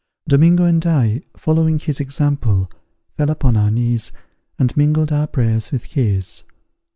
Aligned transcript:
Domingo 0.27 0.65
and 0.65 0.83
I, 0.83 1.21
following 1.37 1.77
his 1.77 1.99
example, 1.99 2.71
fell 3.17 3.29
upon 3.29 3.55
our 3.55 3.69
knees, 3.69 4.11
and 4.57 4.75
mingled 4.75 5.11
our 5.11 5.27
prayers 5.27 5.71
with 5.71 5.83
his. 5.83 6.43